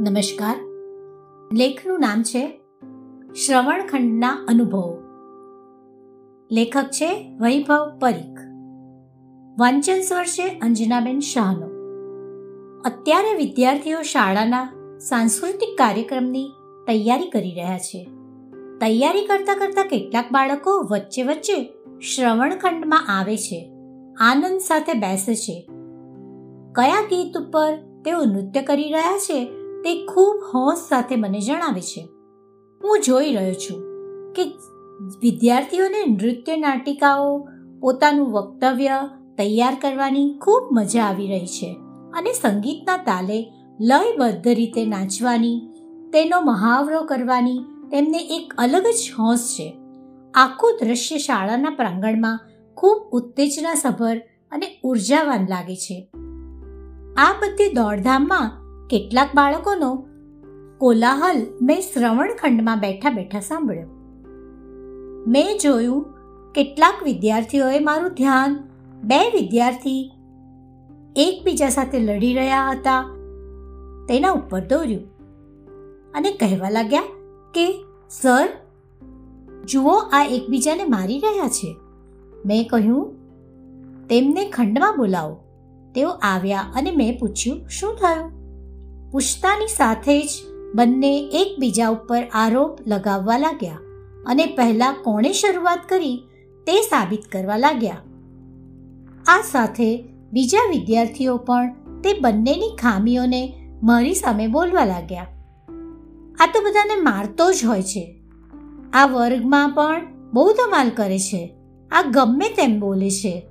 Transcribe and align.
નમસ્કાર. 0.00 0.56
લેખનું 1.52 2.00
નામ 2.00 2.22
છે 2.22 2.60
શ્રવણખંડના 3.46 4.46
અનુભવો. 4.48 4.98
લેખક 6.52 6.84
છે 6.84 7.36
વૈભવ 7.40 7.98
પરીખ. 7.98 8.40
વાંચન 9.58 10.00
સ્વર 10.00 10.24
છે 10.24 10.58
અંજનાબેન 10.58 11.18
શાહનો. 11.18 11.66
અત્યારે 12.80 13.34
વિદ્યાર્થીઓ 13.34 14.02
શાળાના 14.02 14.72
સાંસ્કૃતિક 14.98 15.78
કાર્યક્રમની 15.78 16.48
તૈયારી 16.86 17.30
કરી 17.30 17.50
રહ્યા 17.50 17.78
છે. 17.78 18.04
તૈયારી 18.80 19.26
કરતા 19.26 19.54
કરતા 19.54 19.82
કેટલાક 19.82 20.32
બાળકો 20.32 20.88
વચ્ચે 20.90 21.22
વચ્ચે 21.22 21.72
શ્રવણખંડમાં 22.00 23.18
આવે 23.18 23.36
છે. 23.36 23.72
આનંદ 24.20 24.58
સાથે 24.60 24.92
બેસે 24.92 25.34
છે. 25.34 25.66
કયા 26.72 27.02
ગીત 27.02 27.38
ઉપર 27.38 27.76
તેઓ 28.04 28.24
નૃત્ય 28.24 28.62
કરી 28.62 28.82
રહ્યા 28.82 29.18
છે 29.18 29.59
તે 29.84 30.06
ખૂબ 30.06 30.42
હોંશ 30.54 30.78
સાથે 30.78 31.16
મને 31.16 31.40
જણાવે 31.40 31.80
છે. 31.80 32.08
હું 32.84 33.00
જોઈ 33.06 33.32
રહ્યો 33.32 33.54
છું 33.54 33.80
કે 34.32 34.44
વિદ્યાર્થીઓને 35.22 36.06
નૃત્ય 36.06 36.56
નાટિકાઓ, 36.56 37.48
પોતાનું 37.80 38.32
વક્તવ્ય 38.32 39.08
તૈયાર 39.38 39.76
કરવાની 39.80 40.38
ખૂબ 40.38 40.68
મજા 40.72 41.02
આવી 41.02 41.28
રહી 41.28 41.46
છે 41.46 41.76
અને 42.14 42.32
સંગીતના 42.32 42.96
તાલે 42.96 43.52
લયબદ્ધ 43.80 44.48
રીતે 44.48 44.86
નાચવાની, 44.86 45.60
તેનો 46.12 46.40
મહાવરો 46.40 47.02
કરવાની 47.02 47.58
તેમને 47.90 48.18
એક 48.18 48.54
અલગ 48.58 48.82
જ 48.82 49.12
હોંશ 49.18 49.40
છે. 49.40 49.76
આખું 50.34 50.78
દ્રશ્ય 50.84 51.18
શાળાના 51.18 51.70
પ્રાંગણમાં 51.70 52.40
ખૂબ 52.76 53.10
ઉત્તેજનાસભર 53.12 54.16
અને 54.52 54.80
ઉર્જાવાન 54.84 55.46
લાગે 55.48 55.76
છે. 55.76 56.10
આ 57.16 57.32
બધી 57.32 57.72
દોડધામમાં 57.72 58.59
કેટલાક 58.90 59.30
બાળકોનો 59.34 60.04
કોલાહલ 60.78 61.46
મેં 61.62 61.80
શ્રવણખંડમાં 61.80 62.80
બેઠા 62.80 63.10
બેઠા 63.10 63.40
સાંભળ્યો. 63.40 63.86
મેં 65.26 65.58
જોયું 65.62 66.06
કેટલાક 66.52 67.02
વિદ્યાર્થીઓએ 67.02 67.78
મારું 67.78 68.10
ધ્યાન 68.10 68.56
બે 69.04 69.30
વિદ્યાર્થી 69.30 70.12
એકબીજા 71.16 71.68
સાથે 71.68 71.98
લડી 71.98 72.34
રહ્યા 72.34 72.70
હતા. 72.70 73.02
તેના 74.08 74.30
ઉપર 74.30 74.60
દોર્યું 74.60 75.02
અને 76.14 76.32
કહેવા 76.32 76.70
લાગ્યા 76.70 77.02
કે, 77.54 77.84
સર, 78.10 78.48
જુઓ, 79.64 79.92
આ 79.92 80.24
એકબીજાને 80.24 80.84
મારી 80.84 81.18
રહ્યા 81.18 81.48
છે. 81.48 81.76
મેં 82.46 82.68
કહ્યું, 82.68 83.12
તેમને 84.08 84.50
ખંડમાં 84.50 84.96
બોલાવો. 84.96 85.34
તેઓ 85.94 86.08
આવ્યા 86.08 86.60
અને 86.76 86.90
મેં 86.90 87.18
પૂછ્યું, 87.18 87.68
શું 87.68 87.94
થયું? 87.94 88.39
પૂછતાની 89.12 89.66
સાથે 89.66 90.22
જ 90.22 90.30
બંને 90.74 91.30
એકબીજા 91.32 91.88
ઉપર 91.88 92.22
આરોપ 92.34 92.78
લગાવવા 92.86 93.38
લાગ્યા 93.38 93.78
અને 94.26 94.46
પહેલા 94.46 94.92
કોણે 94.92 95.32
શરૂઆત 95.32 95.80
કરી 95.88 96.22
તે 96.66 96.82
સાબિત 96.82 97.24
કરવા 97.32 97.56
લાગ્યા. 97.56 97.96
આ 99.26 99.42
સાથે 99.42 100.04
બીજા 100.32 100.70
વિદ્યાર્થીઓ 100.70 101.36
પણ 101.36 101.72
તે 102.04 102.20
બંનેની 102.20 102.76
ખામીઓને 102.76 103.66
મારી 103.82 104.14
સામે 104.14 104.46
બોલવા 104.46 104.84
લાગ્યા. 104.84 105.26
આ 106.40 106.46
તો 106.46 106.60
બધાને 106.60 107.00
મારતો 107.00 107.52
જ 107.52 107.64
હોય 107.64 107.82
છે. 107.82 108.20
આ 108.92 109.06
વર્ગમાં 109.06 109.70
પણ 109.70 110.06
બહુ 110.32 110.52
ધમાલ 110.52 110.90
કરે 110.90 111.18
છે. 111.18 111.54
આ 111.90 112.02
ગમે 112.02 112.48
તેમ 112.48 112.80
બોલે 112.80 113.10
છે. 113.10 113.46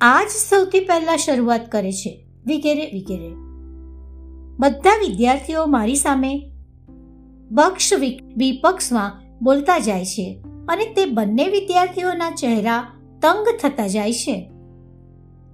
આ 0.00 0.24
જ 0.24 0.28
સૌથી 0.28 0.80
પહેલા 0.80 1.16
શરૂઆત 1.16 1.72
કરે 1.72 1.92
છે. 1.92 2.26
વગેરે 2.46 2.86
વગેરે. 2.94 3.45
બધા 4.58 4.98
વિદ્યાર્થીઓ 5.08 5.66
મારી 5.66 5.96
સામે 5.96 6.50
બક્ષ 7.50 7.92
વિપક્ષમાં 8.36 9.22
બોલતા 9.42 9.78
જાય 9.78 10.04
છે 10.04 10.42
અને 10.68 10.84
તે 10.84 11.04
બંને 11.04 11.48
વિદ્યાર્થીઓના 11.48 12.30
ચહેરા 12.30 12.86
તંગ 13.22 13.46
થતા 13.62 13.86
જાય 13.86 14.12
છે 14.12 14.50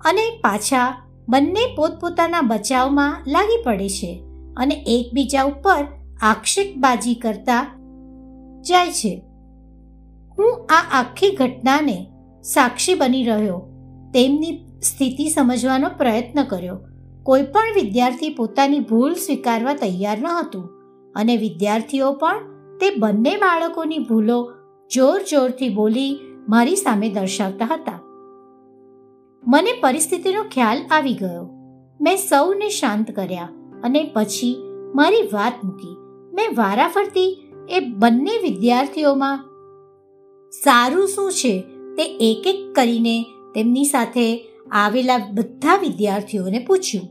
અને 0.05 0.39
પાછા 0.41 1.09
બંને 1.29 1.75
પોતપોતાના 1.77 2.41
બચાવમાં 2.41 3.25
લાગી 3.27 3.62
પડે 3.62 3.89
છે 3.89 4.25
અને 4.57 4.75
એકબીજા 4.75 5.43
ઉપર 5.43 5.87
આક્ષેપબાજી 6.21 7.15
કરતા 7.15 7.79
જાય 8.61 8.93
છે. 8.93 9.23
હું 10.39 10.67
આ 10.67 11.01
આખી 11.01 11.31
ઘટનાને 11.31 12.07
સાક્ષી 12.43 12.95
બની 12.95 13.25
રહ્યો 13.25 13.59
તેમની 14.15 14.67
સ્થિતિ 14.83 15.29
સમજવાનો 15.29 15.89
પ્રયત્ન 15.89 16.45
કર્યો 16.45 16.79
કોઈ 17.22 17.43
પણ 17.43 17.75
વિદ્યાર્થી 17.75 18.28
પોતાની 18.28 18.78
ભૂલ 18.78 19.15
સ્વીકારવા 19.15 19.75
તૈયાર 19.75 20.19
ન 20.19 20.27
હતું 20.27 20.65
અને 21.15 21.37
વિદ્યાર્થીઓ 21.37 22.12
પણ 22.12 22.38
તે 22.81 22.91
બંને 22.91 23.37
બાળકોની 23.37 23.99
ભૂલો 23.99 24.53
જોર 24.94 25.22
જોરથી 25.22 25.69
બોલી 25.69 26.21
મારી 26.49 26.77
સામે 26.77 27.09
દર્શાવતા 27.09 27.65
હતા. 27.65 28.00
મને 29.44 29.72
પરિસ્થિતિનો 29.81 30.43
ખ્યાલ 30.43 30.87
આવી 30.91 31.15
ગયો. 31.15 31.49
મેં 32.00 32.16
સૌને 32.16 32.69
શાંત 32.69 33.11
કર્યા 33.11 33.49
અને 33.84 34.11
પછી 34.15 34.56
મારી 34.94 35.22
વાત 35.32 35.65
મૂકી. 35.65 35.97
મેં 36.34 36.55
વારાફરતી 36.56 37.50
એ 37.71 37.81
બંને 37.81 38.38
વિદ્યાર્થીઓમાં 38.43 39.38
સારું 40.50 41.09
શું 41.09 41.32
છે 41.32 41.61
તે 41.97 42.03
એક 42.03 42.47
એક 42.47 42.72
કરીને 42.75 43.22
તેમની 43.55 43.84
સાથે 43.84 44.52
આવેલા 44.72 45.19
બધા 45.33 45.77
વિદ્યાર્થીઓને 45.77 46.59
પૂછ્યું. 46.59 47.05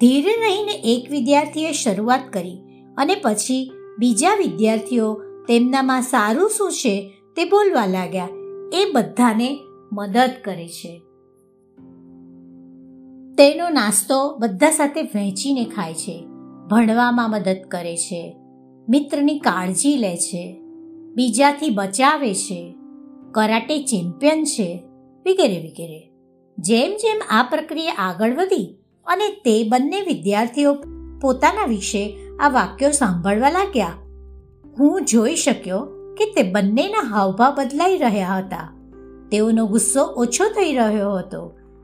ધીરે 0.00 0.32
રહીને 0.32 0.72
એક 0.72 1.10
વિદ્યાર્થીએ 1.10 1.72
શરૂઆત 1.72 2.20
કરી 2.32 2.58
અને 2.98 3.14
પછી 3.14 3.70
બીજા 3.98 4.34
વિદ્યાર્થીઓ 4.34 5.14
તેમનામાં 5.48 6.02
સારું 6.02 6.50
શું 6.50 6.72
છે 6.72 7.12
તે 7.36 7.44
બોલવા 7.44 7.86
લાગ્યા. 7.86 8.28
એ 8.72 8.90
બધાને 8.92 9.58
મદદ 9.92 10.30
કરે 10.44 10.68
છે. 10.68 10.98
તેનો 13.38 13.68
નાસ્તો 13.68 14.36
બધા 14.38 14.70
સાથે 14.70 15.02
વહેંચીને 15.02 15.64
ખાય 15.64 15.94
છે, 15.94 16.24
ભણવામાં 16.70 17.30
મદદ 17.30 17.56
કરે 17.68 17.96
છે, 17.96 18.36
મિત્રની 18.88 19.38
કાળજી 19.38 19.96
લે 19.96 20.16
છે, 20.16 20.60
બીજાથી 21.14 21.70
બચાવે 21.70 22.34
છે, 22.34 22.74
કરાટે 23.30 23.78
ચેમ્પિયન 23.78 24.44
છે, 24.44 24.82
વગેરે 25.26 25.58
વગેરે. 25.58 26.09
જેમ 26.60 26.96
જેમ 26.96 27.20
આ 27.30 27.42
પ્રક્રિયા 27.42 27.94
આગળ 27.98 28.34
વધી 28.36 28.66
અને 29.06 29.28
તે 29.44 29.54
બંને 29.68 30.00
વિદ્યાર્થીઓ 30.00 30.72
પોતાના 31.22 31.66
વિશે 31.66 32.02
આ 32.40 32.48
વાક્યો 32.48 32.90
સાંભળવા 32.90 33.50
લાગ્યા, 33.50 33.94
હું 34.78 35.04
જોઈ 35.04 35.36
શક્યો 35.36 35.80
કે 36.18 36.26
તે 36.36 36.42
બંનેના 36.52 37.06
હાવભાવ 37.10 37.54
બદલાઈ 37.54 37.98
રહ્યા 37.98 38.38
હતા. 38.38 38.66
તેઓનો 39.32 39.66
ગુસ્સો 39.66 40.04
ઓછો 40.04 40.48
થઈ 40.48 40.72
રહ્યો 40.74 41.12
હતો. 41.14 41.42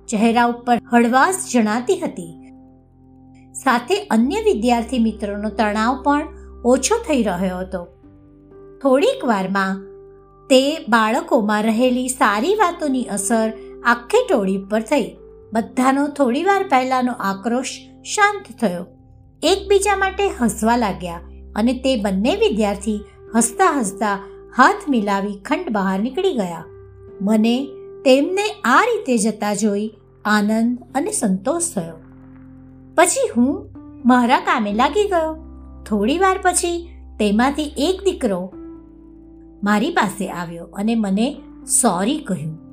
ચહેરા 0.08 0.44
ઉપર 0.44 0.78
હળવાશ 0.92 1.34
જણાતી 1.52 1.98
હતી. 1.98 2.32
સાથે 3.54 3.98
અન્ય 4.10 4.40
વિદ્યાર્થી 4.40 4.98
મિત્રોનો 4.98 5.50
તણાવ 5.50 6.02
પણ 6.02 6.28
ઓછો 6.64 6.98
થઈ 7.08 7.22
રહ્યો 7.22 7.58
હતો. 7.58 7.86
થોડીક 8.82 9.24
વારમાં 9.24 9.84
તે 10.50 10.62
બાળકોમાં 10.88 11.62
રહેલી 11.62 12.08
સારી 12.08 12.54
વાતોની 12.54 13.04
અસર 13.04 13.52
આખી 13.84 14.26
ટોળી 14.28 14.56
ઉપર 14.56 14.80
થઈ. 14.80 15.16
બધાનો 15.52 16.08
થોડીવાર 16.08 16.68
પહેલાનો 16.68 17.12
આક્રોશ 17.12 17.70
શાંત 18.04 18.60
થયો. 18.60 18.86
એકબીજા 19.42 19.96
માટે 19.96 20.28
હસવા 20.28 20.76
લાગ્યા 20.76 21.20
અને 21.56 21.72
તે 21.72 21.96
બંને 21.96 22.36
વિદ્યાર્થી 22.36 23.00
હસતા 23.36 23.78
હસતા 23.78 24.18
હાથ 24.56 24.88
મિલાવી 24.88 25.40
ખંડ 25.44 25.72
બહાર 25.72 26.00
નીકળી 26.00 26.34
ગયા. 26.34 26.64
મને 27.20 27.68
તેમને 28.04 28.50
આ 28.64 28.80
રીતે 28.80 29.18
જતા 29.18 29.54
જોઈ 29.54 29.90
આનંદ 30.24 30.78
અને 30.94 31.12
સંતોષ 31.12 31.62
થયો. 31.74 31.94
પછી 32.94 33.28
હું 33.36 33.70
મારા 34.04 34.38
કામે 34.38 34.72
લાગી 34.72 35.04
ગયો. 35.04 35.46
થોડી 35.84 36.18
વાર 36.18 36.38
પછી 36.42 36.88
તેમાંથી 37.18 37.62
એક 37.62 38.04
દીકરો 38.04 38.52
મારી 39.64 39.90
પાસે 39.90 40.28
આવ્યો 40.28 40.64
અને 40.64 40.94
મને 40.94 41.42
સોરી 41.66 42.18
કહ્યું. 42.18 42.65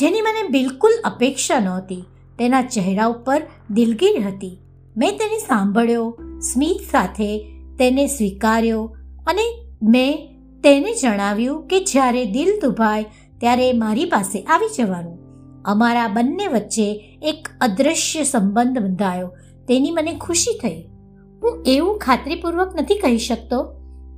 જેની 0.00 0.20
મને 0.20 0.48
બિલકુલ 0.48 0.90
અપેક્ષા 1.04 1.60
નહોતી. 1.60 2.04
તેના 2.38 2.62
ચહેરા 2.62 3.06
ઉપર 3.06 3.42
દિલગીર 3.70 4.26
હતી. 4.26 4.58
મેં 4.96 5.10
તેને 5.10 5.38
સાંભળ્યો, 5.38 6.18
સ્મિત 6.52 6.90
સાથે 6.90 7.38
તેને 7.78 8.06
સ્વીકાર્યો 8.06 8.96
અને 9.26 9.42
મેં 9.82 10.40
તેને 10.62 10.94
જણાવ્યું 11.02 11.66
કે 11.66 11.84
જ્યારે 11.84 12.24
દિલ 12.24 12.60
દુભાય 12.60 13.02
ત્યારે 13.40 13.72
મારી 13.72 14.04
પાસે 14.04 14.42
આવી 14.42 14.68
જવાનું. 14.76 15.18
અમારા 15.62 16.08
બંને 16.08 16.46
વચ્ચે 16.46 17.18
એક 17.22 17.48
અદૃશ્ય 17.60 18.24
સંબંધ 18.24 18.78
બંધાયો. 18.78 19.28
તેની 19.68 19.90
મને 19.90 20.18
ખુશી 20.20 20.58
થઈ. 20.58 20.82
હું 21.42 21.62
એવું 21.66 21.98
ખાતરીપૂર્વક 21.98 22.80
નથી 22.80 22.94
કહી 22.94 23.18
શકતો 23.18 23.62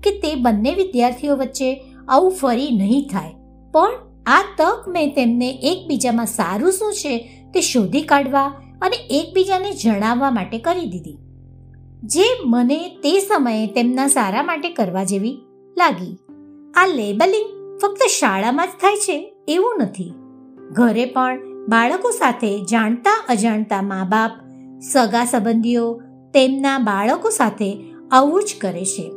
કે 0.03 0.11
તે 0.11 0.35
બંને 0.35 0.75
વિદ્યાર્થીઓ 0.75 1.37
વચ્ચે 1.37 1.85
આવું 2.09 2.31
ફરી 2.31 2.71
નહીં 2.71 3.09
થાય. 3.13 3.35
પણ 3.73 4.12
આ 4.27 4.43
તક 4.57 4.89
મેં 4.89 5.15
તેમને 5.15 5.51
એકબીજામાં 5.51 6.27
સારું 6.27 6.73
શું 6.73 6.93
છે 6.93 7.45
તે 7.55 7.61
શોધી 7.61 8.03
કાઢવા 8.03 8.47
અને 8.83 8.97
એકબીજાને 8.97 9.73
જણાવવા 9.73 10.31
માટે 10.31 10.59
કરી 10.59 10.87
દીધી. 10.87 11.19
જે 12.03 12.25
મને 12.45 12.89
તે 12.89 13.19
સમયે 13.19 13.67
તેમના 13.67 14.07
સારા 14.07 14.43
માટે 14.43 14.69
કરવા 14.69 15.05
જેવી 15.05 15.39
લાગી. 15.79 16.19
આ 16.75 16.87
લેબલિંગ 16.87 17.79
ફક્ત 17.79 17.99
શાળામાં 18.21 18.67
જ 18.67 18.71
થાય 18.71 18.97
છે 18.97 19.35
એવું 19.49 19.75
નથી. 19.81 20.13
ઘરે 20.71 21.05
પણ 21.05 21.41
બાળકો 21.69 22.11
સાથે 22.11 22.65
જાણતા 22.65 23.25
અજાણતા 23.29 23.83
મા 23.83 24.05
બાપ 24.05 24.31
સગા 24.93 25.25
સંબંધીઓ 25.25 26.01
તેમના 26.35 26.79
બાળકો 26.79 27.31
સાથે 27.31 27.85
આવું 28.11 28.43
જ 28.43 28.55
કરે 28.61 28.85
છે. 28.85 29.09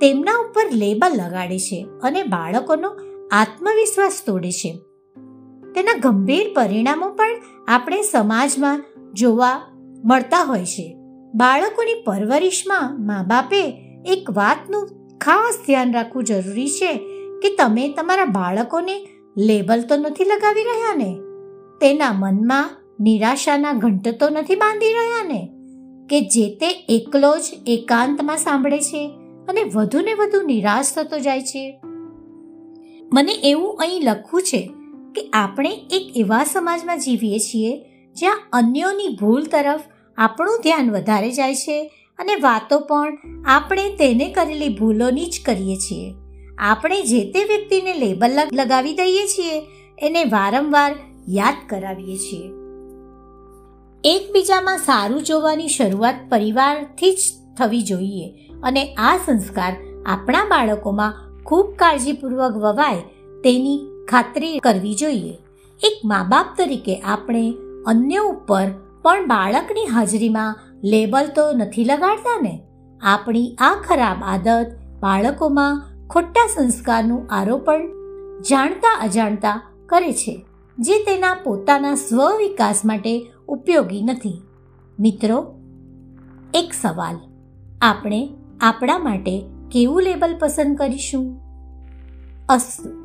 તેમના 0.00 0.36
ઉપર 0.36 0.70
લેબલ 0.72 1.12
લગાડે 1.14 1.58
છે 1.58 1.86
અને 2.02 2.22
બાળકોનો 2.22 2.90
આત્મવિશ્વાસ 3.34 4.22
તોડે 4.26 4.50
છે. 4.50 4.78
તેના 5.74 5.98
ગંભીર 6.02 6.52
પરિણામો 6.54 7.08
પણ 7.08 7.42
આપણે 7.68 8.02
સમાજમાં 8.02 8.84
જોવા 9.14 9.62
મળતા 10.04 10.42
હોય 10.42 10.64
છે. 10.64 10.96
બાળકોની 11.34 12.02
પરવરિશમાં 12.04 13.06
મા 13.06 13.22
બાપે 13.22 13.62
એક 14.06 14.30
વાતનું 14.30 14.90
ખાસ 15.18 15.58
ધ્યાન 15.66 15.92
રાખવું 15.92 16.24
જરૂરી 16.24 16.68
છે 16.68 16.96
કે 17.42 17.56
તમે 17.56 17.88
તમારા 17.88 18.24
બાળકોને 18.24 19.08
લેબલ 19.38 19.82
તો 19.82 19.96
નથી 19.96 20.24
લગાવી 20.24 20.62
રહ્યા 20.62 20.94
ને? 20.94 21.16
તેના 21.80 22.12
મનમાં 22.12 22.70
નિરાશાના 23.00 23.72
ઘંટ 23.72 24.08
તો 24.08 24.28
નથી 24.28 24.54
બાંધી 24.54 24.92
રહ્યા 24.92 25.24
ને? 25.28 25.50
કે 26.10 26.20
જે 26.20 26.54
તે 26.54 26.86
એકલો 26.88 27.38
જ 27.38 27.42
એકાંતમાં 27.66 28.36
સાંભળે 28.36 28.78
છે 28.78 29.10
અને 29.48 29.64
વધુ 29.74 30.00
ને 30.00 30.14
વધુ 30.14 30.42
નિરાશ 30.42 30.94
થતો 30.94 31.18
જાય 31.18 31.40
છે? 31.40 31.80
મને 33.14 33.32
એવું 33.32 33.78
અહીં 33.78 34.02
લખવું 34.02 34.42
છે 34.42 34.70
કે 35.14 35.30
આપણે 35.32 35.70
એક 35.70 36.16
એવા 36.16 36.44
સમાજમાં 36.44 36.98
જીવીએ 36.98 37.38
છીએ 37.38 37.76
જ્યાં 38.16 38.42
અન્યોની 38.52 39.16
ભૂલ 39.20 39.44
તરફ 39.44 39.80
આપણું 40.18 40.60
ધ્યાન 40.62 40.90
વધારે 40.90 41.30
જાય 41.30 41.54
છે 41.54 41.86
અને 42.18 42.34
વાતો 42.34 42.78
પણ 42.78 43.18
આપણે 43.46 43.90
તેને 43.90 44.28
કરેલી 44.28 44.68
ભૂલોની 44.68 45.26
જ 45.26 45.40
કરીએ 45.44 45.76
છીએ. 45.76 46.14
આપણે 46.58 47.02
જે 47.02 47.32
તે 47.32 47.44
વ્યક્તિને 47.44 47.94
લેબલ 47.94 48.38
લગાવી 48.52 48.94
દઈએ 48.94 49.26
છીએ, 49.26 49.62
એને 49.98 50.24
વારંવાર 50.24 50.94
યાદ 51.28 51.54
કરાવીએ 51.68 52.16
છીએ. 52.16 52.48
એકબીજામાં 54.04 54.78
સારું 54.78 55.22
જોવાની 55.22 55.68
શરૂઆત 55.68 56.14
પરિવારથી 56.28 57.12
જ 57.12 57.20
થવી 57.58 57.82
જોઈએ 57.82 58.50
અને 58.62 58.94
આ 58.94 59.16
સંસ્કાર 59.16 59.76
આપણા 60.06 60.44
બાળકોમાં 60.44 61.23
ખૂબ 61.46 61.74
કાળજીપૂર્વક 61.76 62.56
વવાય 62.56 63.00
તેની 63.44 63.78
ખાતરી 64.08 64.58
કરવી 64.58 64.94
જોઈએ. 64.94 65.34
એક 65.80 66.00
મા 66.04 66.22
બાપ 66.28 66.46
તરીકે 66.58 67.00
આપણે 67.00 67.44
અન્ય 67.86 68.16
ઉપર 68.16 68.66
પણ 69.02 69.26
બાળકની 69.26 69.86
હાજરીમાં 69.86 70.58
લેબલ 70.84 71.26
તો 71.26 71.52
નથી 71.52 71.84
લગાડતા 71.84 72.38
ને? 72.42 72.54
આપણી 73.02 73.56
આ 73.58 73.74
ખરાબ 73.88 74.22
આદત 74.22 74.66
બાળકોમાં 75.00 75.82
ખોટા 76.08 76.46
સંસ્કારનું 76.54 77.26
આરોપણ 77.30 77.86
જાણતા 78.40 78.98
અજાણતા 79.02 79.54
કરે 79.86 80.12
છે, 80.12 80.34
જે 80.78 80.98
તેના 80.98 81.34
પોતાના 81.34 81.94
સ્વ 81.94 82.28
વિકાસ 82.38 82.80
માટે 82.84 83.14
ઉપયોગી 83.48 84.02
નથી. 84.02 84.42
મિત્રો, 84.98 85.38
એક 86.54 86.72
સવાલ. 86.80 87.16
આપણે 87.82 88.28
આપણા 88.60 88.98
માટે 88.98 89.34
કેવું 89.74 90.02
લેબલ 90.02 90.36
પસંદ 90.38 90.78
કરીશું? 90.78 91.40
અસ્તુ 92.48 93.03